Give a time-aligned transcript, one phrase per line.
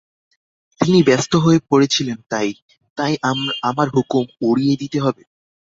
[0.79, 2.51] তিনি ব্যস্ত হয়ে পড়েছিলেন তাই–
[2.97, 3.13] তাই
[3.63, 5.23] আমার হুকুম উড়িয়ে দিতে হবে?